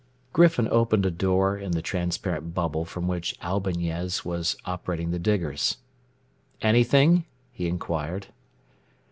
[0.33, 5.77] _Griffin opened a door in the transparent bubble from which Albañez was operating the diggers.
[6.59, 8.25] "Anything?" he inquired.